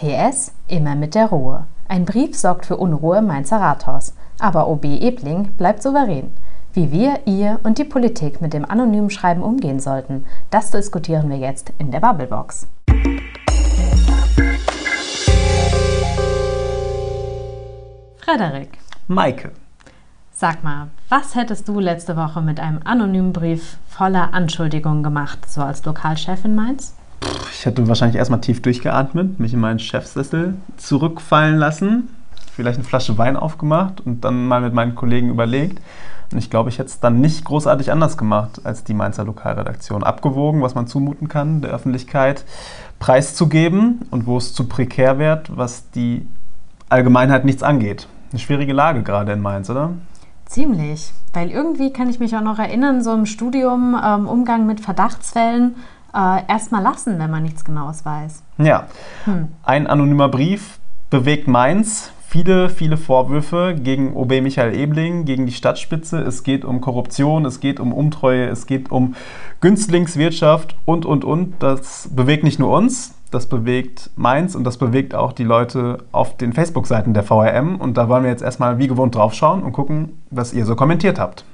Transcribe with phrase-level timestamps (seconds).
[0.00, 1.66] PS, immer mit der Ruhe.
[1.86, 4.14] Ein Brief sorgt für Unruhe im Mainzer Rathaus.
[4.38, 6.32] Aber OB Ebling bleibt souverän.
[6.72, 11.36] Wie wir, ihr und die Politik mit dem anonymen Schreiben umgehen sollten, das diskutieren wir
[11.36, 12.66] jetzt in der Bubblebox.
[18.24, 18.78] Frederik.
[19.06, 19.50] Maike.
[20.32, 25.60] Sag mal, was hättest du letzte Woche mit einem anonymen Brief voller Anschuldigungen gemacht, so
[25.60, 26.94] als Lokalchef in Mainz?
[27.52, 32.08] Ich hätte wahrscheinlich erstmal tief durchgeatmet, mich in meinen Chefsessel zurückfallen lassen,
[32.54, 35.80] vielleicht eine Flasche Wein aufgemacht und dann mal mit meinen Kollegen überlegt.
[36.32, 40.04] Und ich glaube, ich hätte es dann nicht großartig anders gemacht als die Mainzer Lokalredaktion.
[40.04, 42.44] Abgewogen, was man zumuten kann, der Öffentlichkeit
[43.00, 46.26] preiszugeben und wo es zu prekär wird, was die
[46.88, 48.06] Allgemeinheit nichts angeht.
[48.30, 49.90] Eine schwierige Lage gerade in Mainz, oder?
[50.46, 54.80] Ziemlich, weil irgendwie kann ich mich auch noch erinnern, so im Studium, ähm, Umgang mit
[54.80, 55.76] Verdachtsfällen,
[56.14, 58.42] äh, erstmal lassen, wenn man nichts Genaues weiß.
[58.58, 58.86] Ja,
[59.24, 59.48] hm.
[59.62, 60.78] ein anonymer Brief
[61.10, 62.12] bewegt Mainz.
[62.26, 66.20] Viele, viele Vorwürfe gegen OB Michael Ebling, gegen die Stadtspitze.
[66.20, 69.16] Es geht um Korruption, es geht um Untreue, es geht um
[69.60, 71.54] Günstlingswirtschaft und, und, und.
[71.58, 76.36] Das bewegt nicht nur uns, das bewegt Mainz und das bewegt auch die Leute auf
[76.36, 77.80] den Facebook-Seiten der VRM.
[77.80, 81.18] Und da wollen wir jetzt erstmal wie gewohnt draufschauen und gucken, was ihr so kommentiert
[81.18, 81.44] habt.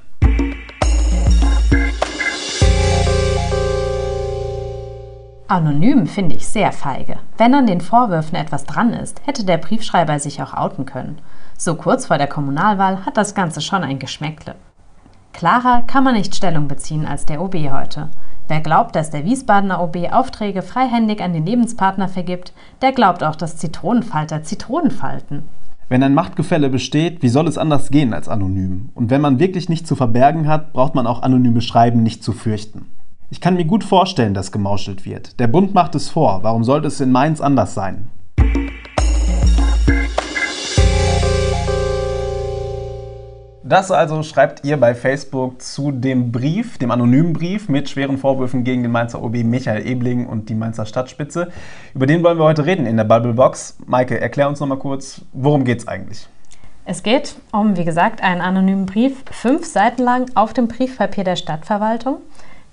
[5.49, 7.19] Anonym finde ich sehr feige.
[7.39, 11.19] Wenn an den Vorwürfen etwas dran ist, hätte der Briefschreiber sich auch outen können.
[11.57, 14.57] So kurz vor der Kommunalwahl hat das Ganze schon ein Geschmäckle.
[15.33, 18.09] Klarer kann man nicht Stellung beziehen als der OB heute.
[18.49, 23.37] Wer glaubt, dass der Wiesbadener OB Aufträge freihändig an den Lebenspartner vergibt, der glaubt auch,
[23.37, 25.45] dass Zitronenfalter Zitronen falten.
[25.89, 28.89] Wenn ein Machtgefälle besteht, wie soll es anders gehen als anonym?
[28.95, 32.33] Und wenn man wirklich nichts zu verbergen hat, braucht man auch anonyme Schreiben nicht zu
[32.33, 32.87] fürchten.
[33.29, 35.41] Ich kann mir gut vorstellen, dass gemauschelt wird.
[35.41, 36.45] Der Bund macht es vor.
[36.45, 38.09] Warum sollte es in Mainz anders sein?
[43.65, 48.63] Das also schreibt ihr bei Facebook zu dem Brief, dem anonymen Brief mit schweren Vorwürfen
[48.63, 51.51] gegen den Mainzer OB Michael Ebling und die Mainzer Stadtspitze.
[51.95, 53.79] Über den wollen wir heute reden in der Bubblebox.
[53.87, 56.29] Maike, erklär uns nochmal kurz, worum geht es eigentlich?
[56.85, 61.35] Es geht um, wie gesagt, einen anonymen Brief, fünf Seiten lang auf dem Briefpapier der
[61.35, 62.19] Stadtverwaltung.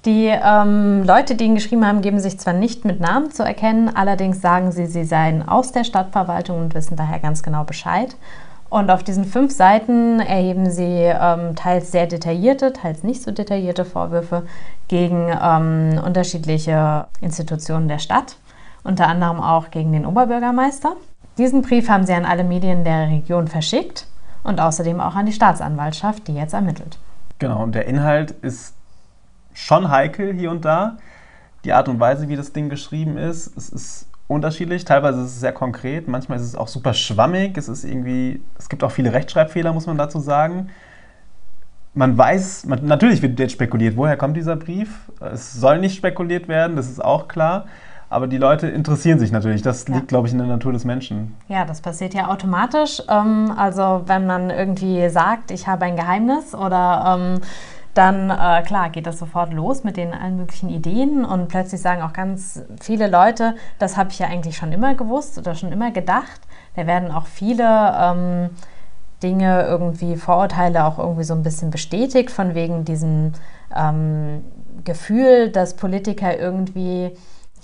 [0.06, 3.90] Die ähm, Leute, die ihn geschrieben haben, geben sich zwar nicht mit Namen zu erkennen,
[3.96, 8.16] allerdings sagen sie, sie seien aus der Stadtverwaltung und wissen daher ganz genau Bescheid.
[8.70, 13.86] Und auf diesen fünf Seiten erheben sie ähm, teils sehr detaillierte, teils nicht so detaillierte
[13.86, 14.44] Vorwürfe
[14.90, 18.36] gegen ähm, unterschiedliche Institutionen der Stadt,
[18.84, 20.98] unter anderem auch gegen den Oberbürgermeister.
[21.38, 24.08] Diesen Brief haben sie an alle Medien der Region verschickt
[24.44, 26.98] und außerdem auch an die Staatsanwaltschaft, die jetzt ermittelt.
[27.40, 28.74] Genau, und der Inhalt ist
[29.54, 30.98] schon heikel hier und da.
[31.64, 34.86] Die Art und Weise, wie das Ding geschrieben ist, es ist unterschiedlich.
[34.86, 37.58] Teilweise ist es sehr konkret, manchmal ist es auch super schwammig.
[37.58, 40.70] Es ist irgendwie, es gibt auch viele Rechtschreibfehler, muss man dazu sagen.
[41.94, 45.12] Man weiß, man, natürlich wird jetzt spekuliert, woher kommt dieser Brief.
[45.20, 47.66] Es soll nicht spekuliert werden, das ist auch klar.
[48.14, 49.64] Aber die Leute interessieren sich natürlich.
[49.64, 51.36] Das liegt, glaube ich, in der Natur des Menschen.
[51.48, 53.02] Ja, das passiert ja automatisch.
[53.10, 57.42] Ähm, also wenn man irgendwie sagt, ich habe ein Geheimnis oder ähm,
[57.94, 62.02] dann äh, klar geht das sofort los mit den allen möglichen Ideen und plötzlich sagen
[62.02, 65.92] auch ganz viele Leute, das habe ich ja eigentlich schon immer gewusst oder schon immer
[65.92, 66.42] gedacht.
[66.76, 67.64] Da werden auch viele
[68.00, 68.50] ähm,
[69.22, 73.34] Dinge irgendwie, Vorurteile auch irgendwie so ein bisschen bestätigt von wegen diesem
[73.76, 74.44] ähm,
[74.84, 77.12] Gefühl, dass Politiker irgendwie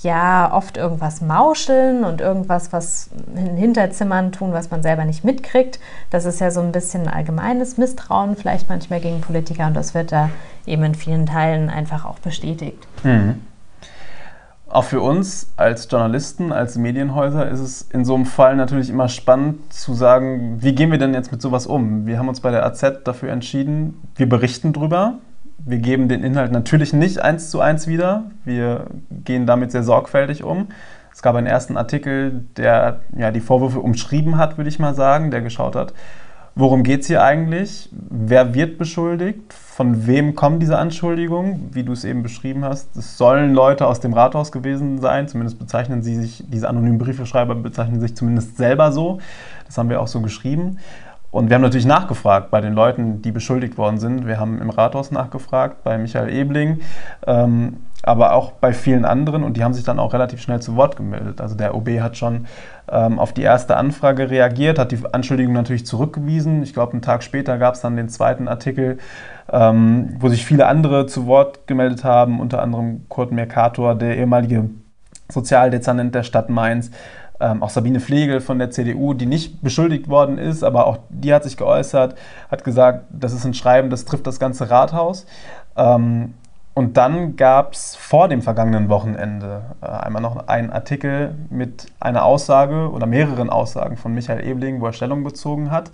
[0.01, 5.79] ja oft irgendwas mauscheln und irgendwas, was in Hinterzimmern tun, was man selber nicht mitkriegt.
[6.09, 9.93] Das ist ja so ein bisschen ein allgemeines Misstrauen vielleicht manchmal gegen Politiker und das
[9.93, 10.29] wird da
[10.65, 12.88] eben in vielen Teilen einfach auch bestätigt.
[13.03, 13.41] Mhm.
[14.71, 19.09] Auch für uns als Journalisten, als Medienhäuser ist es in so einem Fall natürlich immer
[19.09, 22.05] spannend zu sagen, wie gehen wir denn jetzt mit sowas um?
[22.05, 25.15] Wir haben uns bei der AZ dafür entschieden, wir berichten drüber,
[25.65, 28.23] wir geben den Inhalt natürlich nicht eins zu eins wieder.
[28.45, 28.87] Wir
[29.23, 30.67] gehen damit sehr sorgfältig um.
[31.13, 35.31] Es gab einen ersten Artikel, der ja, die Vorwürfe umschrieben hat, würde ich mal sagen,
[35.31, 35.94] der geschaut hat,
[36.56, 37.89] worum geht es hier eigentlich?
[37.91, 39.53] Wer wird beschuldigt?
[39.53, 41.69] Von wem kommen diese Anschuldigungen?
[41.73, 45.27] Wie du es eben beschrieben hast, es sollen Leute aus dem Rathaus gewesen sein.
[45.27, 49.19] Zumindest bezeichnen sie sich, diese anonymen Briefeschreiber bezeichnen sich zumindest selber so.
[49.65, 50.77] Das haben wir auch so geschrieben.
[51.31, 54.25] Und wir haben natürlich nachgefragt bei den Leuten, die beschuldigt worden sind.
[54.25, 56.79] Wir haben im Rathaus nachgefragt, bei Michael Ebling,
[57.27, 60.75] ähm, aber auch bei vielen anderen und die haben sich dann auch relativ schnell zu
[60.75, 61.39] Wort gemeldet.
[61.39, 62.47] Also der OB hat schon
[62.91, 66.63] ähm, auf die erste Anfrage reagiert, hat die Anschuldigung natürlich zurückgewiesen.
[66.63, 68.97] Ich glaube, einen Tag später gab es dann den zweiten Artikel,
[69.51, 74.69] ähm, wo sich viele andere zu Wort gemeldet haben, unter anderem Kurt Mercator, der ehemalige
[75.31, 76.89] Sozialdezernent der Stadt Mainz
[77.39, 81.33] Ähm, auch Sabine Flegel von der CDU, die nicht beschuldigt worden ist, aber auch die
[81.33, 82.15] hat sich geäußert,
[82.51, 85.25] hat gesagt, das ist ein Schreiben, das trifft das ganze Rathaus.
[85.77, 86.33] Ähm,
[86.74, 92.24] und dann gab es vor dem vergangenen Wochenende äh, einmal noch einen Artikel mit einer
[92.24, 95.91] Aussage oder mehreren Aussagen von Michael Ebling, wo er Stellung bezogen hat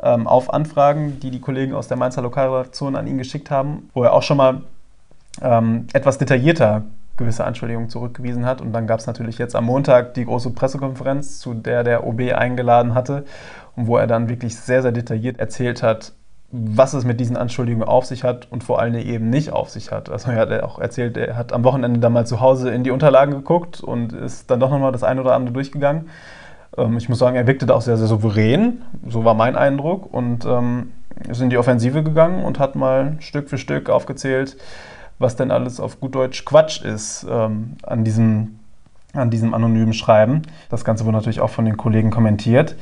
[0.00, 4.04] ähm, auf Anfragen, die die Kollegen aus der Mainzer Lokalredaktion an ihn geschickt haben, wo
[4.04, 4.62] er auch schon mal
[5.42, 6.82] ähm, etwas detaillierter
[7.18, 8.60] gewisse Anschuldigungen zurückgewiesen hat.
[8.60, 12.32] Und dann gab es natürlich jetzt am Montag die große Pressekonferenz, zu der der OB
[12.34, 13.24] eingeladen hatte
[13.76, 16.12] und wo er dann wirklich sehr, sehr detailliert erzählt hat,
[16.50, 19.92] was es mit diesen Anschuldigungen auf sich hat und vor allem eben nicht auf sich
[19.92, 20.08] hat.
[20.08, 22.90] Also er hat auch erzählt, er hat am Wochenende dann mal zu Hause in die
[22.90, 26.08] Unterlagen geguckt und ist dann doch nochmal das eine oder andere durchgegangen.
[26.76, 30.12] Ähm, ich muss sagen, er wirkte da auch sehr, sehr souverän, so war mein Eindruck
[30.12, 30.92] und ähm,
[31.28, 34.56] ist in die Offensive gegangen und hat mal Stück für Stück aufgezählt,
[35.18, 38.58] was denn alles auf gut Deutsch Quatsch ist ähm, an, diesem,
[39.12, 40.42] an diesem anonymen Schreiben.
[40.70, 42.76] Das Ganze wurde natürlich auch von den Kollegen kommentiert.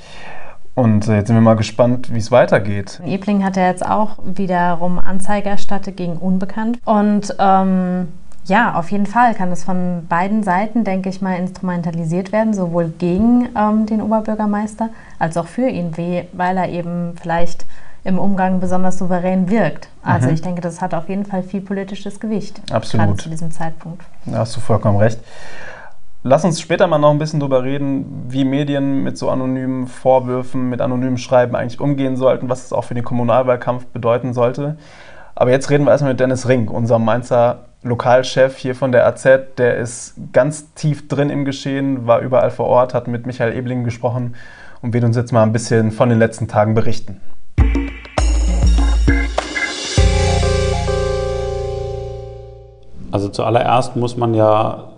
[0.74, 3.00] Und äh, jetzt sind wir mal gespannt, wie es weitergeht.
[3.04, 6.78] Ebling hat ja jetzt auch wiederum Anzeige erstattet gegen Unbekannt.
[6.84, 8.08] Und ähm,
[8.44, 12.92] ja, auf jeden Fall kann es von beiden Seiten, denke ich mal, instrumentalisiert werden, sowohl
[12.98, 15.92] gegen ähm, den Oberbürgermeister als auch für ihn,
[16.32, 17.64] weil er eben vielleicht
[18.06, 19.88] im Umgang besonders souverän wirkt.
[20.02, 20.34] Also mhm.
[20.34, 22.62] ich denke, das hat auf jeden Fall viel politisches Gewicht.
[22.70, 23.06] Absolut.
[23.06, 24.02] Gerade zu diesem Zeitpunkt.
[24.26, 25.18] Da hast du vollkommen recht.
[26.22, 30.68] Lass uns später mal noch ein bisschen darüber reden, wie Medien mit so anonymen Vorwürfen,
[30.70, 34.76] mit anonymen Schreiben eigentlich umgehen sollten, was es auch für den Kommunalwahlkampf bedeuten sollte.
[35.34, 39.28] Aber jetzt reden wir erstmal mit Dennis Rink, unserem Mainzer Lokalchef hier von der AZ.
[39.58, 43.84] Der ist ganz tief drin im Geschehen, war überall vor Ort, hat mit Michael Ebling
[43.84, 44.34] gesprochen
[44.80, 47.20] und wird uns jetzt mal ein bisschen von den letzten Tagen berichten.
[53.16, 54.90] Also zuallererst muss man ja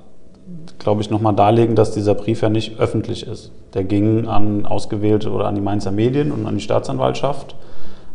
[0.81, 3.53] glaube ich, nochmal darlegen, dass dieser Brief ja nicht öffentlich ist.
[3.75, 7.55] Der ging an ausgewählte oder an die Mainzer Medien und an die Staatsanwaltschaft,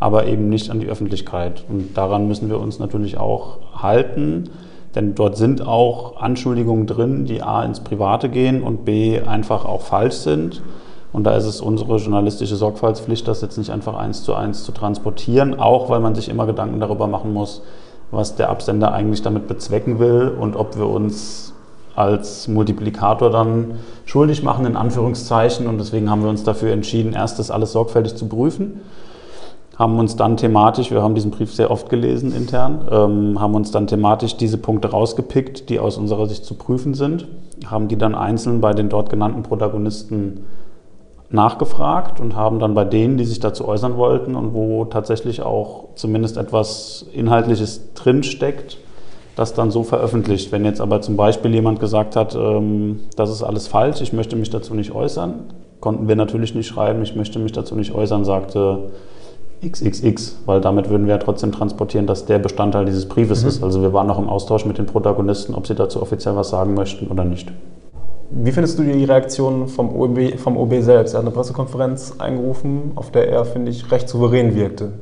[0.01, 1.63] aber eben nicht an die Öffentlichkeit.
[1.69, 4.50] Und daran müssen wir uns natürlich auch halten,
[4.94, 9.83] denn dort sind auch Anschuldigungen drin, die a ins Private gehen und b einfach auch
[9.83, 10.61] falsch sind.
[11.13, 14.73] Und da ist es unsere journalistische Sorgfaltspflicht, das jetzt nicht einfach eins zu eins zu
[14.73, 17.61] transportieren, auch weil man sich immer Gedanken darüber machen muss,
[18.13, 21.54] was der Absender eigentlich damit bezwecken will und ob wir uns
[21.95, 25.68] als Multiplikator dann schuldig machen, in Anführungszeichen.
[25.68, 28.81] Und deswegen haben wir uns dafür entschieden, erst das alles sorgfältig zu prüfen.
[29.77, 33.71] Haben uns dann thematisch, wir haben diesen Brief sehr oft gelesen intern, ähm, haben uns
[33.71, 37.27] dann thematisch diese Punkte rausgepickt, die aus unserer Sicht zu prüfen sind,
[37.65, 40.42] haben die dann einzeln bei den dort genannten Protagonisten
[41.33, 45.85] nachgefragt und haben dann bei denen, die sich dazu äußern wollten und wo tatsächlich auch
[45.95, 48.77] zumindest etwas Inhaltliches drinsteckt,
[49.35, 50.51] das dann so veröffentlicht.
[50.51, 54.35] Wenn jetzt aber zum Beispiel jemand gesagt hat, ähm, das ist alles falsch, ich möchte
[54.35, 55.45] mich dazu nicht äußern,
[55.80, 58.91] konnten wir natürlich nicht schreiben, ich möchte mich dazu nicht äußern, sagte
[59.65, 63.50] XXX, weil damit würden wir ja trotzdem transportieren, dass der Bestandteil dieses Briefes mhm.
[63.50, 63.63] ist.
[63.63, 66.75] Also wir waren noch im Austausch mit den Protagonisten, ob sie dazu offiziell was sagen
[66.75, 67.51] möchten oder nicht.
[68.35, 71.13] Wie findest du die Reaktion vom OB, vom OB selbst?
[71.13, 74.94] Er hat eine Pressekonferenz eingerufen, auf der er, finde ich, recht souverän wirkte.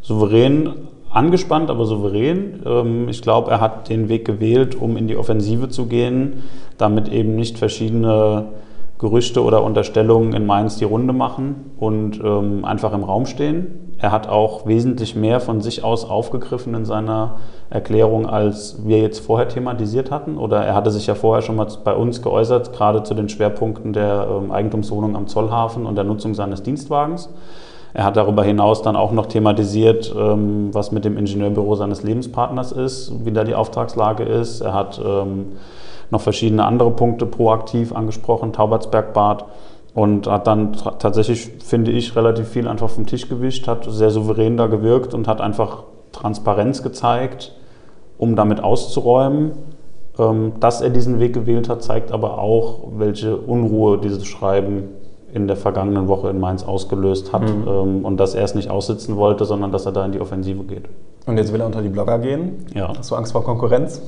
[0.00, 0.74] Souverän
[1.08, 2.60] angespannt, aber souverän.
[2.66, 6.42] Ähm, ich glaube, er hat den Weg gewählt, um in die Offensive zu gehen,
[6.78, 8.46] damit eben nicht verschiedene
[8.98, 13.87] Gerüchte oder Unterstellungen in Mainz die Runde machen und ähm, einfach im Raum stehen.
[14.00, 17.36] Er hat auch wesentlich mehr von sich aus aufgegriffen in seiner
[17.68, 20.38] Erklärung, als wir jetzt vorher thematisiert hatten.
[20.38, 23.92] Oder er hatte sich ja vorher schon mal bei uns geäußert, gerade zu den Schwerpunkten
[23.92, 27.28] der ähm, Eigentumswohnung am Zollhafen und der Nutzung seines Dienstwagens.
[27.92, 32.70] Er hat darüber hinaus dann auch noch thematisiert, ähm, was mit dem Ingenieurbüro seines Lebenspartners
[32.70, 34.60] ist, wie da die Auftragslage ist.
[34.60, 35.56] Er hat ähm,
[36.10, 39.46] noch verschiedene andere Punkte proaktiv angesprochen, Taubertsbergbad
[39.98, 44.56] und hat dann tatsächlich, finde ich, relativ viel einfach vom Tisch gewischt, hat sehr souverän
[44.56, 47.52] da gewirkt und hat einfach Transparenz gezeigt,
[48.16, 49.52] um damit auszuräumen.
[50.16, 54.84] Ähm, dass er diesen Weg gewählt hat, zeigt aber auch, welche Unruhe dieses Schreiben
[55.34, 57.66] in der vergangenen Woche in Mainz ausgelöst hat mhm.
[57.66, 60.62] ähm, und dass er es nicht aussitzen wollte, sondern dass er da in die Offensive
[60.62, 60.84] geht.
[61.26, 62.66] Und jetzt will er unter die Blogger gehen?
[62.72, 62.92] Ja.
[62.96, 64.00] Hast du Angst vor Konkurrenz?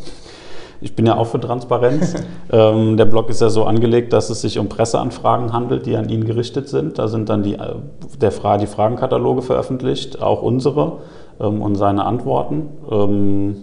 [0.81, 2.15] Ich bin ja auch für Transparenz.
[2.53, 6.09] ähm, der Blog ist ja so angelegt, dass es sich um Presseanfragen handelt, die an
[6.09, 6.99] ihn gerichtet sind.
[6.99, 7.75] Da sind dann die, äh,
[8.21, 10.99] der Fra die Fragenkataloge veröffentlicht, auch unsere
[11.41, 12.69] ähm, und seine Antworten.
[12.91, 13.57] Ähm,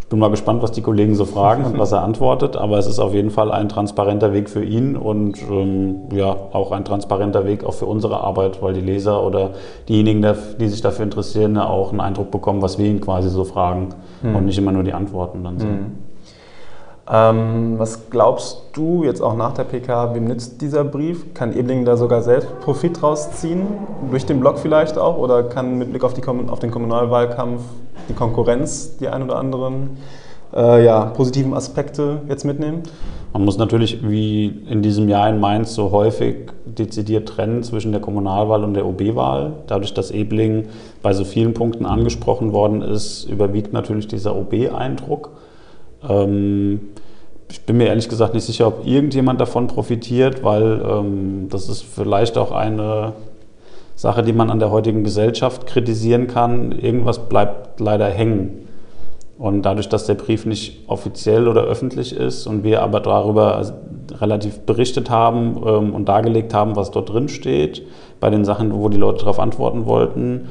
[0.00, 2.86] ich bin mal gespannt, was die Kollegen so fragen und was er antwortet, aber es
[2.86, 7.46] ist auf jeden Fall ein transparenter Weg für ihn und ähm, ja, auch ein transparenter
[7.46, 9.52] Weg auch für unsere Arbeit, weil die Leser oder
[9.88, 10.24] diejenigen,
[10.60, 13.94] die sich dafür interessieren, ja auch einen Eindruck bekommen, was wir ihn quasi so fragen
[14.20, 14.36] hm.
[14.36, 15.70] und nicht immer nur die Antworten dann sehen.
[15.70, 15.92] Hm.
[17.10, 21.34] Ähm, was glaubst du jetzt auch nach der PK, wem nützt dieser Brief?
[21.34, 23.66] Kann Ebling da sogar selbst Profit rausziehen?
[24.10, 25.18] Durch den Blog vielleicht auch?
[25.18, 27.60] Oder kann mit Blick auf, die, auf den Kommunalwahlkampf
[28.08, 29.98] die Konkurrenz die ein oder anderen
[30.54, 32.82] äh, ja, positiven Aspekte jetzt mitnehmen?
[33.34, 38.00] Man muss natürlich wie in diesem Jahr in Mainz so häufig dezidiert trennen zwischen der
[38.00, 39.54] Kommunalwahl und der OB-Wahl.
[39.66, 40.68] Dadurch, dass Ebling
[41.02, 45.32] bei so vielen Punkten angesprochen worden ist, überwiegt natürlich dieser OB-Eindruck.
[46.08, 46.80] Ähm,
[47.50, 51.82] ich bin mir ehrlich gesagt nicht sicher, ob irgendjemand davon profitiert, weil ähm, das ist
[51.82, 53.12] vielleicht auch eine
[53.96, 56.72] Sache, die man an der heutigen Gesellschaft kritisieren kann.
[56.72, 58.64] Irgendwas bleibt leider hängen.
[59.38, 63.62] Und dadurch, dass der Brief nicht offiziell oder öffentlich ist und wir aber darüber
[64.20, 67.82] relativ berichtet haben ähm, und dargelegt haben, was dort drin steht,
[68.20, 70.48] bei den Sachen, wo die Leute darauf antworten wollten,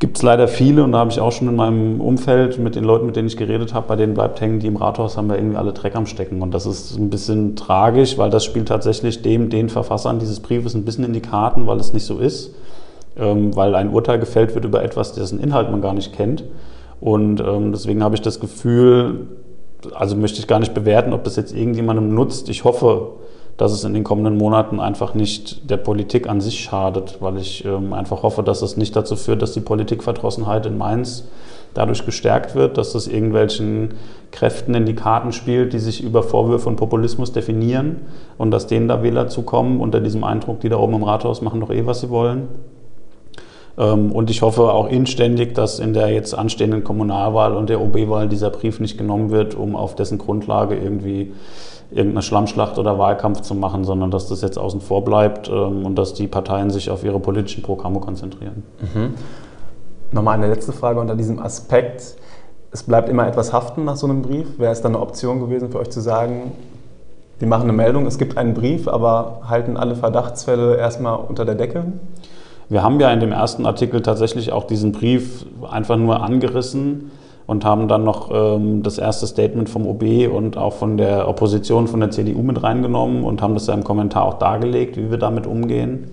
[0.00, 2.84] gibt es leider viele und da habe ich auch schon in meinem Umfeld mit den
[2.84, 5.36] Leuten, mit denen ich geredet habe, bei denen bleibt hängen, die im Rathaus haben wir
[5.36, 6.40] irgendwie alle Dreck am Stecken.
[6.40, 10.74] Und das ist ein bisschen tragisch, weil das spielt tatsächlich dem, den Verfassern dieses Briefes
[10.74, 12.54] ein bisschen in die Karten, weil es nicht so ist.
[13.18, 16.44] Ähm, weil ein Urteil gefällt wird über etwas, dessen Inhalt man gar nicht kennt.
[17.00, 19.26] Und ähm, deswegen habe ich das Gefühl,
[19.92, 22.48] also möchte ich gar nicht bewerten, ob das jetzt irgendjemandem nutzt.
[22.48, 23.12] Ich hoffe,
[23.60, 27.62] dass es in den kommenden Monaten einfach nicht der Politik an sich schadet, weil ich
[27.66, 31.28] ähm, einfach hoffe, dass es nicht dazu führt, dass die Politikverdrossenheit in Mainz
[31.74, 33.90] dadurch gestärkt wird, dass es irgendwelchen
[34.30, 37.96] Kräften in die Karten spielt, die sich über Vorwürfe und Populismus definieren
[38.38, 41.60] und dass denen da Wähler zukommen unter diesem Eindruck, die da oben im Rathaus machen
[41.60, 42.48] doch eh, was sie wollen.
[43.76, 48.26] Ähm, und ich hoffe auch inständig, dass in der jetzt anstehenden Kommunalwahl und der OB-Wahl
[48.30, 51.32] dieser Brief nicht genommen wird, um auf dessen Grundlage irgendwie
[51.90, 55.96] irgendeine Schlammschlacht oder Wahlkampf zu machen, sondern dass das jetzt außen vor bleibt ähm, und
[55.96, 58.62] dass die Parteien sich auf ihre politischen Programme konzentrieren.
[58.80, 59.14] Mhm.
[60.12, 62.16] Nochmal eine letzte Frage unter diesem Aspekt.
[62.72, 64.58] Es bleibt immer etwas haften nach so einem Brief.
[64.58, 66.52] Wäre es dann eine Option gewesen für euch zu sagen,
[67.40, 71.54] wir machen eine Meldung, es gibt einen Brief, aber halten alle Verdachtsfälle erstmal unter der
[71.54, 71.84] Decke?
[72.68, 77.10] Wir haben ja in dem ersten Artikel tatsächlich auch diesen Brief einfach nur angerissen
[77.50, 81.88] und haben dann noch ähm, das erste Statement vom OB und auch von der Opposition,
[81.88, 85.18] von der CDU mit reingenommen und haben das ja im Kommentar auch dargelegt, wie wir
[85.18, 86.12] damit umgehen.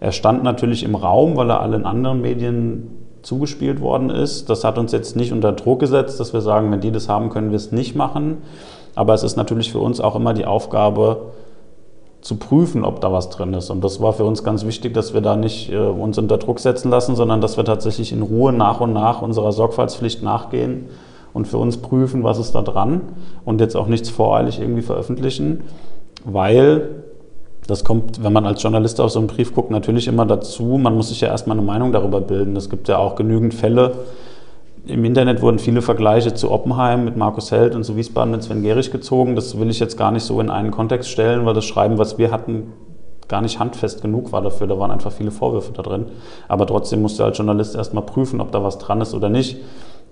[0.00, 2.90] Er stand natürlich im Raum, weil er allen anderen Medien
[3.22, 4.50] zugespielt worden ist.
[4.50, 7.30] Das hat uns jetzt nicht unter Druck gesetzt, dass wir sagen, wenn die das haben,
[7.30, 8.38] können wir es nicht machen.
[8.96, 11.30] Aber es ist natürlich für uns auch immer die Aufgabe,
[12.24, 13.68] zu prüfen, ob da was drin ist.
[13.68, 16.58] Und das war für uns ganz wichtig, dass wir da nicht äh, uns unter Druck
[16.58, 20.86] setzen lassen, sondern dass wir tatsächlich in Ruhe nach und nach unserer Sorgfaltspflicht nachgehen
[21.34, 23.02] und für uns prüfen, was ist da dran
[23.44, 25.64] und jetzt auch nichts voreilig irgendwie veröffentlichen,
[26.24, 26.88] weil
[27.66, 30.96] das kommt, wenn man als Journalist auf so einen Brief guckt, natürlich immer dazu, man
[30.96, 32.56] muss sich ja erstmal eine Meinung darüber bilden.
[32.56, 33.92] Es gibt ja auch genügend Fälle,
[34.86, 38.62] im Internet wurden viele Vergleiche zu Oppenheim mit Markus Held und zu Wiesbaden mit Sven
[38.62, 39.34] Gehrig gezogen.
[39.34, 42.18] Das will ich jetzt gar nicht so in einen Kontext stellen, weil das Schreiben, was
[42.18, 42.72] wir hatten,
[43.28, 44.66] gar nicht handfest genug war dafür.
[44.66, 46.06] Da waren einfach viele Vorwürfe da drin.
[46.48, 49.56] Aber trotzdem musst du als Journalist erstmal prüfen, ob da was dran ist oder nicht.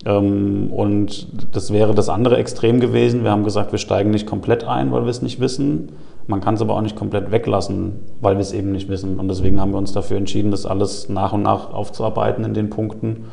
[0.06, 3.24] Ähm, und das wäre das andere Extrem gewesen.
[3.24, 5.92] Wir haben gesagt, wir steigen nicht komplett ein, weil wir es nicht wissen.
[6.26, 9.20] Man kann es aber auch nicht komplett weglassen, weil wir es eben nicht wissen.
[9.20, 12.70] Und deswegen haben wir uns dafür entschieden, das alles nach und nach aufzuarbeiten in den
[12.70, 13.24] Punkten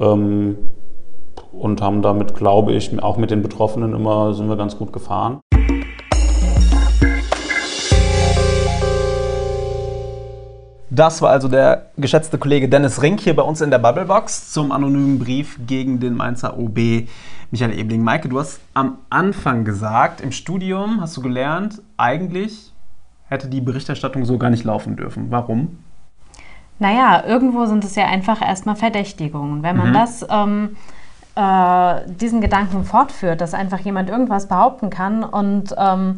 [0.00, 0.58] ähm,
[1.52, 5.40] und haben damit, glaube ich, auch mit den Betroffenen immer sind wir ganz gut gefahren.
[10.90, 14.72] Das war also der geschätzte Kollege Dennis Rink hier bei uns in der Bubblebox zum
[14.72, 17.06] anonymen Brief gegen den Mainzer OB
[17.50, 18.02] Michael Ebling.
[18.02, 22.72] Maike, du hast am Anfang gesagt, im Studium hast du gelernt, eigentlich
[23.28, 25.30] hätte die Berichterstattung so gar nicht laufen dürfen.
[25.30, 25.78] Warum?
[26.78, 29.62] Naja, irgendwo sind es ja einfach erstmal Verdächtigungen.
[29.62, 29.94] Wenn man mhm.
[29.94, 30.76] das ähm,
[31.38, 36.16] äh, diesen Gedanken fortführt, dass einfach jemand irgendwas behaupten kann und ähm,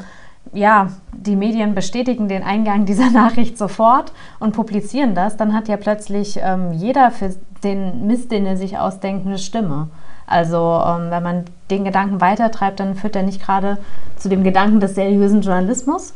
[0.54, 5.76] ja, die Medien bestätigen den Eingang dieser Nachricht sofort und publizieren das, dann hat ja
[5.76, 9.88] plötzlich ähm, jeder für den Mist, den er sich ausdenkt, eine Stimme.
[10.26, 13.76] Also ähm, wenn man den Gedanken weitertreibt, dann führt er nicht gerade
[14.16, 16.14] zu dem Gedanken des seriösen Journalismus.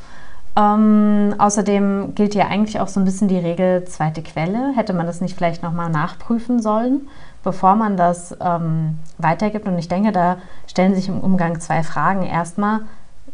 [0.56, 4.72] Ähm, außerdem gilt ja eigentlich auch so ein bisschen die Regel zweite Quelle.
[4.74, 7.08] Hätte man das nicht vielleicht nochmal nachprüfen sollen?
[7.44, 9.68] Bevor man das ähm, weitergibt.
[9.68, 12.24] Und ich denke, da stellen sich im Umgang zwei Fragen.
[12.24, 12.80] Erstmal,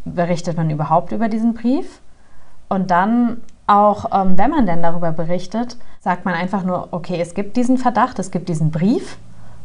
[0.04, 2.00] berichtet man überhaupt über diesen Brief?
[2.68, 7.34] Und dann auch, ähm, wenn man denn darüber berichtet, sagt man einfach nur, okay, es
[7.34, 9.16] gibt diesen Verdacht, es gibt diesen Brief.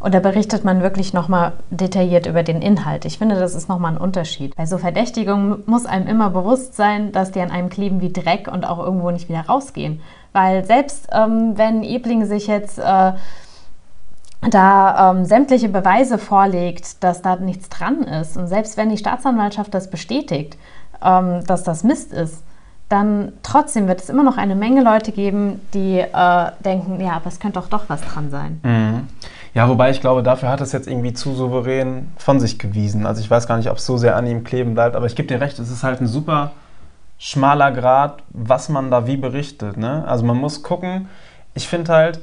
[0.03, 3.05] Da berichtet man wirklich nochmal detailliert über den Inhalt.
[3.05, 4.55] Ich finde, das ist nochmal ein Unterschied.
[4.55, 8.47] Bei so Verdächtigungen muss einem immer bewusst sein, dass die an einem kleben wie Dreck
[8.51, 10.01] und auch irgendwo nicht wieder rausgehen.
[10.31, 13.13] Weil selbst ähm, wenn Ebling sich jetzt äh,
[14.49, 18.37] da ähm, sämtliche Beweise vorlegt, dass da nichts dran ist.
[18.37, 20.57] Und selbst wenn die Staatsanwaltschaft das bestätigt,
[21.03, 22.43] ähm, dass das Mist ist,
[22.89, 27.27] dann trotzdem wird es immer noch eine Menge Leute geben, die äh, denken, ja, aber
[27.27, 28.59] es könnte doch doch was dran sein.
[28.63, 29.07] Mhm.
[29.55, 33.05] Ja, wobei ich glaube, dafür hat es jetzt irgendwie zu souverän von sich gewiesen.
[33.05, 35.15] Also ich weiß gar nicht, ob es so sehr an ihm kleben bleibt, aber ich
[35.15, 36.51] gebe dir recht, es ist halt ein super
[37.17, 39.77] schmaler Grad, was man da wie berichtet.
[39.77, 40.03] Ne?
[40.05, 41.07] Also man muss gucken,
[41.53, 42.19] ich finde halt,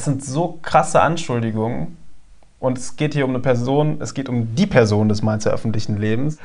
[0.00, 1.98] es sind so krasse Anschuldigungen
[2.58, 5.98] und es geht hier um eine Person, es geht um die Person des Mainzer öffentlichen
[5.98, 6.38] Lebens.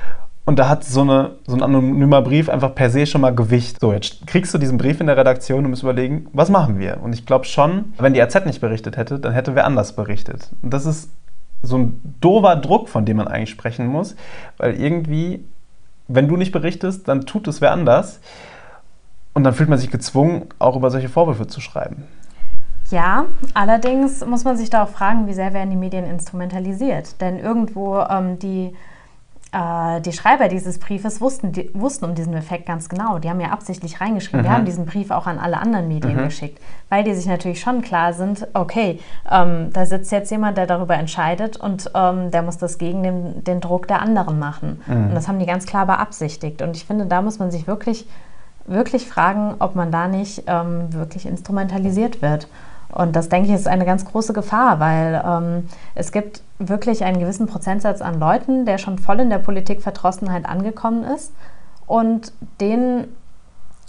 [0.43, 3.79] Und da hat so, eine, so ein anonymer Brief einfach per se schon mal Gewicht.
[3.79, 7.01] So, jetzt kriegst du diesen Brief in der Redaktion und musst überlegen, was machen wir?
[7.01, 10.51] Und ich glaube schon, wenn die AZ nicht berichtet hätte, dann hätte wer anders berichtet.
[10.61, 11.09] Und das ist
[11.63, 14.17] so ein dover Druck, von dem man eigentlich sprechen muss,
[14.57, 15.45] weil irgendwie,
[16.09, 18.19] wenn du nicht berichtest, dann tut es wer anders.
[19.33, 22.03] Und dann fühlt man sich gezwungen, auch über solche Vorwürfe zu schreiben.
[22.91, 27.19] Ja, allerdings muss man sich da auch fragen, wie sehr werden die Medien instrumentalisiert.
[27.21, 28.73] Denn irgendwo ähm, die
[29.55, 33.19] äh, die Schreiber dieses Briefes wussten, die, wussten um diesen Effekt ganz genau.
[33.19, 34.41] Die haben ja absichtlich reingeschrieben.
[34.41, 34.43] Mhm.
[34.43, 36.25] Wir haben diesen Brief auch an alle anderen Medien mhm.
[36.25, 38.99] geschickt, weil die sich natürlich schon klar sind, okay,
[39.31, 43.43] ähm, da sitzt jetzt jemand, der darüber entscheidet und ähm, der muss das gegen den,
[43.45, 44.81] den Druck der anderen machen.
[44.87, 45.07] Mhm.
[45.07, 46.61] Und das haben die ganz klar beabsichtigt.
[46.61, 48.07] Und ich finde, da muss man sich wirklich,
[48.65, 52.49] wirklich fragen, ob man da nicht ähm, wirklich instrumentalisiert wird.
[52.89, 57.19] Und das, denke ich, ist eine ganz große Gefahr, weil ähm, es gibt wirklich einen
[57.19, 61.33] gewissen Prozentsatz an Leuten, der schon voll in der Politikverdrossenheit angekommen ist.
[61.87, 63.07] Und den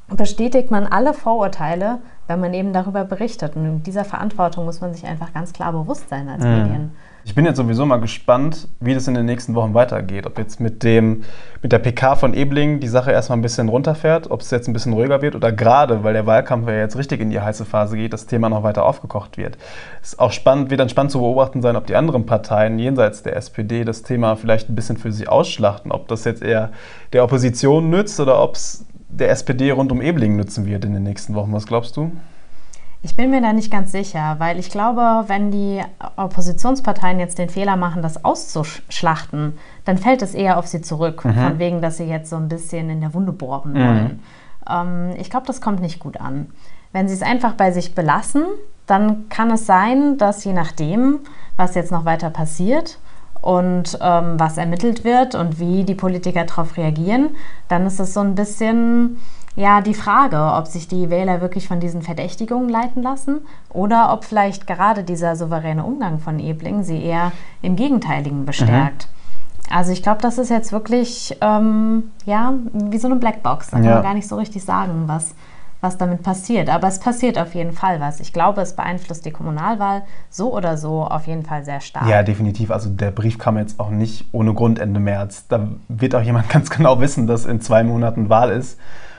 [0.09, 3.57] bestätigt man alle Vorurteile, wenn man eben darüber berichtet.
[3.57, 6.51] Und dieser Verantwortung muss man sich einfach ganz klar bewusst sein als mhm.
[6.51, 6.91] Medien.
[7.27, 10.27] Ich bin jetzt sowieso mal gespannt, wie das in den nächsten Wochen weitergeht.
[10.29, 11.25] Ob jetzt mit, dem,
[11.61, 14.73] mit der PK von Ebling die Sache erstmal ein bisschen runterfährt, ob es jetzt ein
[14.73, 17.97] bisschen ruhiger wird oder gerade, weil der Wahlkampf ja jetzt richtig in die heiße Phase
[17.97, 19.59] geht, das Thema noch weiter aufgekocht wird.
[20.01, 23.25] Es ist auch spannend, wird dann spannend zu beobachten sein, ob die anderen Parteien jenseits
[23.25, 25.91] der SPD das Thema vielleicht ein bisschen für sich ausschlachten.
[25.91, 26.71] Ob das jetzt eher
[27.13, 31.03] der Opposition nützt oder ob es der SPD rund um Ebling nützen wird in den
[31.03, 31.53] nächsten Wochen.
[31.53, 32.13] Was glaubst du?
[33.03, 35.81] Ich bin mir da nicht ganz sicher, weil ich glaube, wenn die
[36.17, 41.35] Oppositionsparteien jetzt den Fehler machen, das auszuschlachten, dann fällt es eher auf sie zurück, mhm.
[41.35, 43.79] von wegen, dass sie jetzt so ein bisschen in der Wunde bohren mhm.
[43.79, 44.23] wollen.
[44.69, 46.49] Ähm, ich glaube, das kommt nicht gut an.
[46.93, 48.43] Wenn sie es einfach bei sich belassen,
[48.87, 51.21] dann kann es sein, dass je nachdem,
[51.57, 52.99] was jetzt noch weiter passiert
[53.41, 57.31] und ähm, was ermittelt wird und wie die Politiker darauf reagieren,
[57.69, 59.19] dann ist es so ein bisschen
[59.57, 63.41] ja die Frage, ob sich die Wähler wirklich von diesen Verdächtigungen leiten lassen
[63.71, 69.09] oder ob vielleicht gerade dieser souveräne Umgang von Ebling sie eher im Gegenteiligen bestärkt.
[69.09, 69.17] Mhm.
[69.75, 73.71] Also ich glaube, das ist jetzt wirklich ähm, ja wie so eine Blackbox.
[73.71, 73.95] Da kann ja.
[73.95, 75.35] man gar nicht so richtig sagen, was,
[75.81, 76.69] was damit passiert.
[76.69, 78.21] Aber es passiert auf jeden Fall was.
[78.21, 82.07] Ich glaube, es beeinflusst die Kommunalwahl so oder so auf jeden Fall sehr stark.
[82.07, 82.71] Ja, definitiv.
[82.71, 85.47] Also der Brief kam jetzt auch nicht ohne Grund Ende März.
[85.49, 88.79] Da wird auch jemand ganz genau wissen, dass in zwei Monaten Wahl ist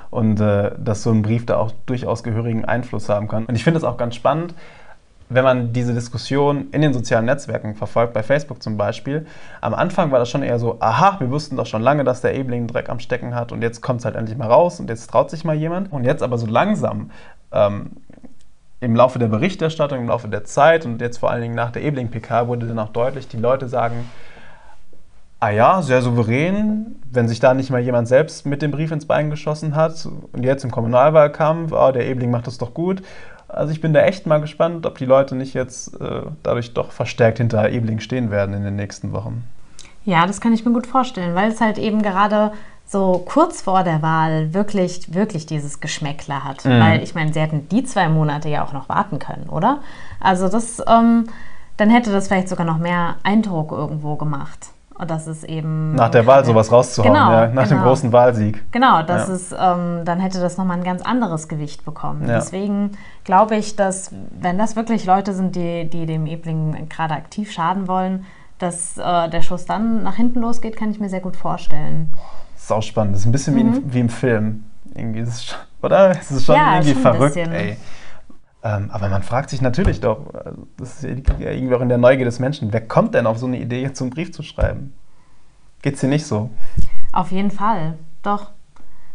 [0.09, 3.45] und äh, dass so ein Brief da auch durchaus gehörigen Einfluss haben kann.
[3.45, 4.53] Und ich finde es auch ganz spannend,
[5.29, 9.25] wenn man diese Diskussion in den sozialen Netzwerken verfolgt, bei Facebook zum Beispiel.
[9.59, 12.35] Am Anfang war das schon eher so, aha, wir wussten doch schon lange, dass der
[12.35, 15.07] Ebling Dreck am Stecken hat und jetzt kommt es halt endlich mal raus und jetzt
[15.07, 15.91] traut sich mal jemand.
[15.91, 17.11] Und jetzt aber so langsam
[17.51, 17.91] ähm,
[18.79, 21.83] im Laufe der Berichterstattung, im Laufe der Zeit und jetzt vor allen Dingen nach der
[21.83, 24.09] Ebling-PK wurde dann auch deutlich, die Leute sagen,
[25.39, 26.95] Ah ja, sehr souverän.
[27.11, 30.43] Wenn sich da nicht mal jemand selbst mit dem Brief ins Bein geschossen hat und
[30.43, 33.03] jetzt im Kommunalwahlkampf, oh, der Ebling macht das doch gut.
[33.47, 36.91] Also ich bin da echt mal gespannt, ob die Leute nicht jetzt äh, dadurch doch
[36.91, 39.43] verstärkt hinter Ebling stehen werden in den nächsten Wochen.
[40.05, 42.51] Ja, das kann ich mir gut vorstellen, weil es halt eben gerade
[42.85, 46.65] so kurz vor der Wahl wirklich, wirklich dieses Geschmäckler hat.
[46.65, 46.79] Mhm.
[46.79, 49.79] Weil ich meine, sie hätten die zwei Monate ja auch noch warten können, oder?
[50.19, 51.27] Also das, ähm,
[51.75, 54.69] dann hätte das vielleicht sogar noch mehr Eindruck irgendwo gemacht.
[54.97, 55.93] Und das ist eben.
[55.93, 57.81] Nach der Wahl sowas rauszuhauen, genau, ja, nach genau.
[57.81, 58.63] dem großen Wahlsieg.
[58.71, 59.33] Genau, das ja.
[59.35, 62.27] ist, ähm, dann hätte das nochmal ein ganz anderes Gewicht bekommen.
[62.27, 62.35] Ja.
[62.35, 62.91] Deswegen
[63.23, 67.87] glaube ich, dass, wenn das wirklich Leute sind, die, die dem Ebling gerade aktiv schaden
[67.87, 68.25] wollen,
[68.57, 72.11] dass äh, der Schuss dann nach hinten losgeht, kann ich mir sehr gut vorstellen.
[72.55, 73.13] Sau spannend.
[73.13, 73.57] Das ist ein bisschen mhm.
[73.57, 74.63] wie, in, wie, im Film.
[74.95, 76.09] Irgendwie ist es, oder?
[76.11, 77.77] Es ist schon irgendwie schon verrückt, ey.
[78.67, 80.25] Ähm, aber man fragt sich natürlich doch,
[80.77, 83.45] das ist ja irgendwie auch in der Neugier des Menschen, wer kommt denn auf so
[83.45, 84.93] eine Idee, jetzt so einen Brief zu schreiben?
[85.81, 86.49] Geht's dir nicht so?
[87.13, 88.51] Auf jeden Fall, doch.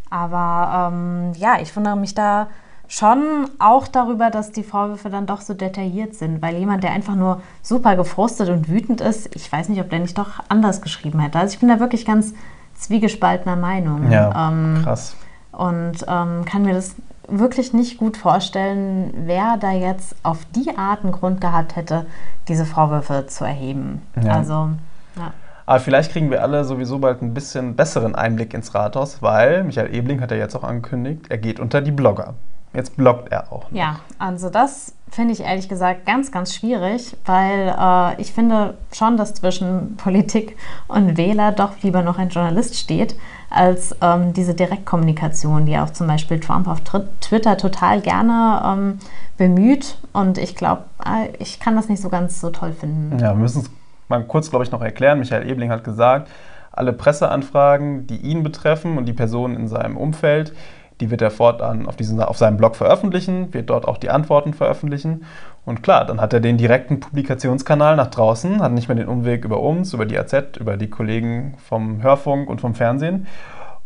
[0.09, 2.49] Aber ähm, ja, ich wundere mich da
[2.89, 7.15] schon auch darüber, dass die Vorwürfe dann doch so detailliert sind, weil jemand, der einfach
[7.15, 11.19] nur super gefrustet und wütend ist, ich weiß nicht, ob der nicht doch anders geschrieben
[11.19, 11.39] hätte.
[11.39, 12.33] Also ich bin da wirklich ganz
[12.75, 14.11] zwiegespaltener Meinung.
[14.11, 15.17] Ja, ähm, krass.
[15.53, 16.95] Und ähm, kann mir das
[17.29, 22.07] wirklich nicht gut vorstellen, wer da jetzt auf die Art einen Grund gehabt hätte,
[22.49, 24.03] diese Vorwürfe zu erheben.
[24.23, 24.37] Ja.
[24.37, 24.71] Also,
[25.17, 25.33] ja.
[25.65, 29.95] Aber vielleicht kriegen wir alle sowieso bald ein bisschen besseren Einblick ins Rathaus, weil Michael
[29.95, 32.35] Ebling hat ja jetzt auch angekündigt, er geht unter die Blogger.
[32.75, 33.67] Jetzt bloggt er auch.
[33.71, 39.19] Ja, also das finde ich ehrlich gesagt ganz, ganz schwierig, weil äh, ich finde schon,
[39.19, 40.57] dass zwischen Politik
[40.89, 43.15] und Wähler doch lieber noch ein Journalist steht,
[43.55, 46.81] als ähm, diese Direktkommunikation, die auch zum Beispiel Trump auf
[47.21, 48.99] Twitter total gerne ähm,
[49.37, 49.99] bemüht.
[50.13, 53.19] Und ich glaube, äh, ich kann das nicht so ganz so toll finden.
[53.19, 53.71] Ja, wir müssen es
[54.09, 55.19] mal kurz, glaube ich, noch erklären.
[55.19, 56.29] Michael Ebling hat gesagt,
[56.73, 60.55] alle Presseanfragen, die ihn betreffen und die Personen in seinem Umfeld,
[61.01, 64.55] die wird er fortan auf, diesen, auf seinem Blog veröffentlichen, wird dort auch die Antworten
[64.55, 65.25] veröffentlichen.
[65.65, 69.45] Und klar, dann hat er den direkten Publikationskanal nach draußen, hat nicht mehr den Umweg
[69.45, 73.27] über uns, über die AZ, über die Kollegen vom Hörfunk und vom Fernsehen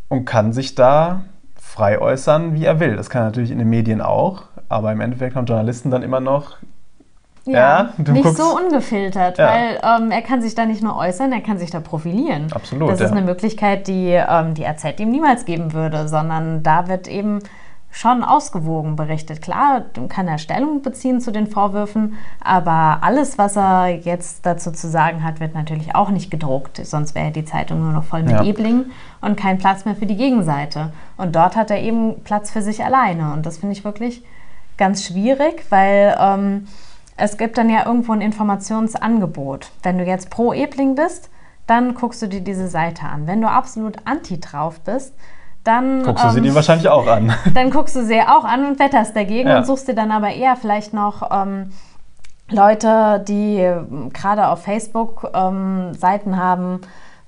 [0.09, 2.97] und kann sich da frei äußern, wie er will.
[2.97, 6.21] Das kann er natürlich in den Medien auch, aber im Endeffekt haben Journalisten dann immer
[6.21, 6.57] noch
[7.47, 9.49] ja, ja nicht so ungefiltert, ja.
[9.49, 12.53] weil ähm, er kann sich da nicht nur äußern, er kann sich da profilieren.
[12.53, 12.91] Absolut.
[12.91, 17.09] Das ist eine Möglichkeit, die ähm, die AZ ihm niemals geben würde, sondern da wird
[17.09, 17.41] eben
[17.97, 19.41] schon ausgewogen berichtet.
[19.41, 24.89] Klar, kann er Stellung beziehen zu den Vorwürfen, aber alles, was er jetzt dazu zu
[24.89, 26.85] sagen hat, wird natürlich auch nicht gedruckt.
[26.85, 28.45] Sonst wäre die Zeitung nur noch voll mit ja.
[28.45, 30.93] Eblingen und kein Platz mehr für die Gegenseite.
[31.17, 33.33] Und dort hat er eben Platz für sich alleine.
[33.33, 34.23] Und das finde ich wirklich
[34.77, 36.67] ganz schwierig, weil ähm,
[37.17, 39.71] es gibt dann ja irgendwo ein Informationsangebot.
[39.83, 41.31] Wenn du jetzt pro Ebling bist,
[41.67, 43.27] dann guckst du dir diese Seite an.
[43.27, 45.15] Wenn du absolut anti drauf bist,
[45.65, 46.03] dann.
[46.03, 47.33] Guckst du sie dir ähm, wahrscheinlich auch an.
[47.55, 49.59] Dann guckst du sie auch an und wetterst dagegen ja.
[49.59, 51.29] und suchst dir dann aber eher vielleicht noch.
[51.33, 51.71] Ähm,
[52.49, 56.81] Leute, die ähm, gerade auf Facebook ähm, Seiten haben,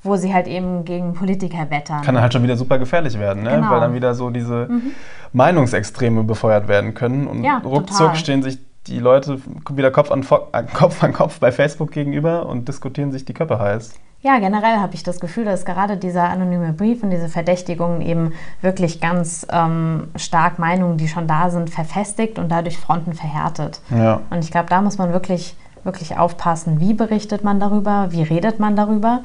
[0.04, 2.02] wo sie halt eben gegen Politiker wettern.
[2.02, 3.50] Kann halt schon wieder super gefährlich werden, ne?
[3.50, 3.70] Genau.
[3.70, 4.92] weil dann wieder so diese mhm.
[5.32, 8.16] Meinungsextreme befeuert werden können und ja, ruckzuck total.
[8.16, 12.68] stehen sich die Leute wieder Kopf an, äh, Kopf an Kopf bei Facebook gegenüber und
[12.68, 13.94] diskutieren sich die Köpfe heiß.
[14.20, 18.32] Ja, generell habe ich das Gefühl, dass gerade dieser anonyme Brief und diese Verdächtigungen eben
[18.60, 23.80] wirklich ganz ähm, stark Meinungen, die schon da sind, verfestigt und dadurch Fronten verhärtet.
[23.90, 24.20] Ja.
[24.30, 28.58] Und ich glaube, da muss man wirklich, wirklich aufpassen, wie berichtet man darüber, wie redet
[28.58, 29.20] man darüber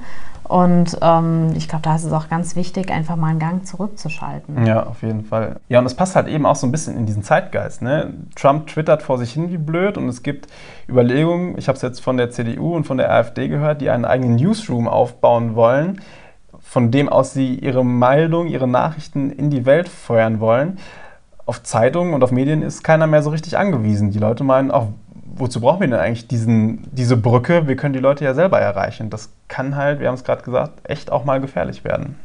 [0.54, 4.68] und ähm, ich glaube, da ist es auch ganz wichtig, einfach mal einen Gang zurückzuschalten.
[4.68, 5.56] Ja, auf jeden Fall.
[5.68, 7.82] Ja, und es passt halt eben auch so ein bisschen in diesen Zeitgeist.
[7.82, 8.13] Ne?
[8.36, 10.46] Trump twittert vor sich hin wie blöd und es gibt
[10.88, 14.06] Überlegungen, ich habe es jetzt von der CDU und von der AfD gehört, die einen
[14.06, 16.02] eigenen Newsroom aufbauen wollen,
[16.62, 20.78] von dem aus sie ihre Meldung, ihre Nachrichten in die Welt feuern wollen.
[21.48, 24.12] Auf Zeitungen und auf Medien ist keiner mehr so richtig angewiesen.
[24.12, 24.89] Die Leute meinen, auch
[25.34, 27.67] wozu brauchen wir denn eigentlich diesen, diese Brücke?
[27.67, 29.10] Wir können die Leute ja selber erreichen.
[29.10, 32.15] Das kann halt, wir haben es gerade gesagt, echt auch mal gefährlich werden.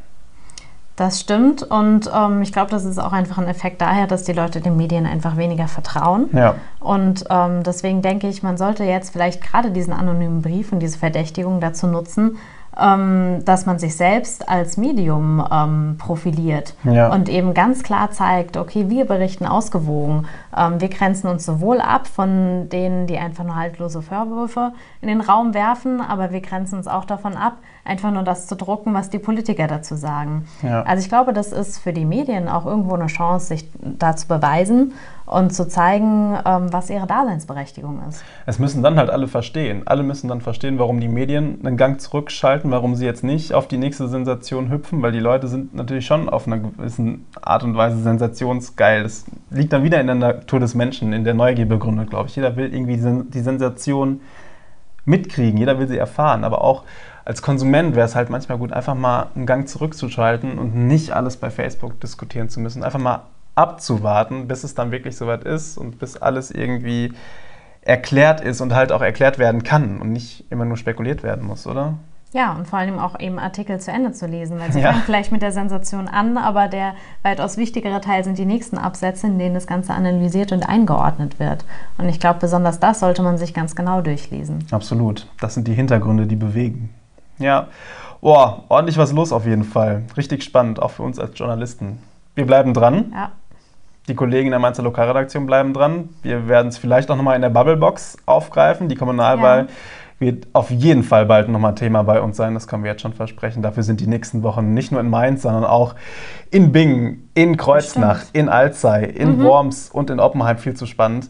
[0.97, 4.33] Das stimmt und ähm, ich glaube, das ist auch einfach ein Effekt daher, dass die
[4.33, 6.29] Leute den Medien einfach weniger vertrauen.
[6.33, 6.57] Ja.
[6.81, 10.99] Und ähm, deswegen denke ich, man sollte jetzt vielleicht gerade diesen anonymen Brief und diese
[10.99, 12.39] Verdächtigung dazu nutzen,
[12.79, 17.13] dass man sich selbst als Medium ähm, profiliert ja.
[17.13, 20.27] und eben ganz klar zeigt, okay, wir berichten ausgewogen.
[20.57, 25.21] Ähm, wir grenzen uns sowohl ab von denen, die einfach nur haltlose Vorwürfe in den
[25.21, 29.11] Raum werfen, aber wir grenzen uns auch davon ab, einfach nur das zu drucken, was
[29.11, 30.47] die Politiker dazu sagen.
[30.63, 30.83] Ja.
[30.83, 34.29] Also ich glaube, das ist für die Medien auch irgendwo eine Chance, sich da zu
[34.29, 34.93] beweisen
[35.31, 38.25] und zu zeigen, ähm, was ihre Daseinsberechtigung ist.
[38.47, 39.83] Es müssen dann halt alle verstehen.
[39.87, 43.69] Alle müssen dann verstehen, warum die Medien einen Gang zurückschalten, warum sie jetzt nicht auf
[43.69, 47.77] die nächste Sensation hüpfen, weil die Leute sind natürlich schon auf einer gewissen Art und
[47.77, 49.03] Weise sensationsgeil.
[49.03, 52.37] Das liegt dann wieder in der Natur des Menschen, in der Neugier begründet, glaube ich.
[52.37, 54.21] Jeder will irgendwie die Sensation
[55.05, 56.85] mitkriegen, jeder will sie erfahren, aber auch
[57.25, 61.37] als Konsument wäre es halt manchmal gut, einfach mal einen Gang zurückzuschalten und nicht alles
[61.37, 62.83] bei Facebook diskutieren zu müssen.
[62.83, 63.25] Einfach mal
[63.59, 67.13] abzuwarten, bis es dann wirklich soweit ist und bis alles irgendwie
[67.83, 71.67] erklärt ist und halt auch erklärt werden kann und nicht immer nur spekuliert werden muss,
[71.67, 71.95] oder?
[72.33, 74.93] Ja, und vor allem auch eben Artikel zu Ende zu lesen, weil sie ja.
[74.93, 79.27] fangen vielleicht mit der Sensation an, aber der weitaus wichtigere Teil sind die nächsten Absätze,
[79.27, 81.65] in denen das Ganze analysiert und eingeordnet wird.
[81.97, 84.67] Und ich glaube, besonders das sollte man sich ganz genau durchlesen.
[84.71, 85.27] Absolut.
[85.41, 86.91] Das sind die Hintergründe, die bewegen.
[87.39, 87.69] Ja,
[88.21, 90.03] boah, ordentlich was los auf jeden Fall.
[90.17, 91.99] Richtig spannend, auch für uns als Journalisten.
[92.35, 93.13] Wir bleiben dran.
[93.15, 93.33] Ja.
[94.09, 96.09] Die Kollegen in der Mainzer Lokalredaktion bleiben dran.
[96.23, 98.89] Wir werden es vielleicht auch nochmal in der Bubblebox aufgreifen.
[98.89, 99.67] Die Kommunalwahl ja.
[100.19, 102.55] wird auf jeden Fall bald nochmal Thema bei uns sein.
[102.55, 103.63] Das können wir jetzt schon versprechen.
[103.63, 105.95] Dafür sind die nächsten Wochen nicht nur in Mainz, sondern auch
[106.51, 109.45] in Bingen, in Kreuznach, in Alzey, in mhm.
[109.45, 111.29] Worms und in Oppenheim viel zu spannend.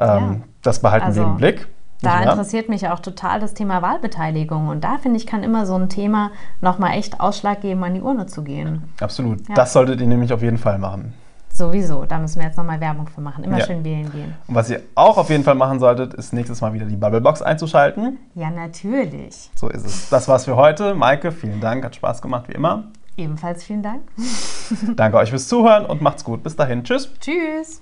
[0.00, 0.36] Ähm, ja.
[0.62, 1.20] Das behalten also.
[1.20, 1.66] wir im Blick.
[2.00, 4.68] Da interessiert mich auch total das Thema Wahlbeteiligung.
[4.68, 8.02] Und da finde ich, kann immer so ein Thema nochmal echt Ausschlag geben, an die
[8.02, 8.84] Urne zu gehen.
[9.00, 9.48] Absolut.
[9.48, 9.54] Ja.
[9.54, 11.14] Das solltet ihr nämlich auf jeden Fall machen.
[11.54, 13.44] Sowieso, da müssen wir jetzt nochmal Werbung für machen.
[13.44, 13.66] Immer Ja.
[13.66, 14.34] schön wählen gehen.
[14.48, 17.42] Und was ihr auch auf jeden Fall machen solltet, ist nächstes Mal wieder die Bubblebox
[17.42, 18.18] einzuschalten.
[18.34, 19.50] Ja, natürlich.
[19.54, 20.08] So ist es.
[20.08, 20.94] Das war's für heute.
[20.96, 21.84] Maike, vielen Dank.
[21.84, 22.88] Hat Spaß gemacht, wie immer.
[23.16, 24.02] Ebenfalls vielen Dank.
[24.96, 26.42] Danke euch fürs Zuhören und macht's gut.
[26.42, 26.82] Bis dahin.
[26.82, 27.08] Tschüss.
[27.20, 27.80] Tschüss.